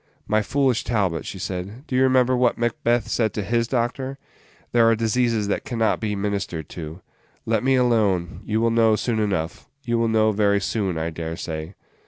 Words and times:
"My 0.27 0.41
foolish 0.41 0.83
Talbot," 0.83 1.27
she 1.27 1.37
said, 1.37 1.85
"do 1.85 1.95
you 1.95 2.01
remember 2.01 2.35
what 2.35 2.57
Macbeth 2.57 3.07
said 3.07 3.35
to 3.35 3.43
his 3.43 3.67
doctor? 3.67 4.17
There 4.71 4.89
are 4.89 4.95
diseases 4.95 5.47
that 5.49 5.63
can 5.63 5.77
not 5.77 5.99
be 5.99 6.15
ministered 6.15 6.69
to. 6.69 7.01
Let 7.45 7.63
me 7.63 7.75
alone; 7.75 8.39
you 8.43 8.59
will 8.61 8.71
know 8.71 8.95
soon 8.95 9.19
enough 9.19 9.67
you 9.83 9.99
will 9.99 10.07
know 10.07 10.31
very 10.31 10.59
soon, 10.59 10.97
I 10.97 11.11
dare 11.11 11.37
say." 11.37 11.75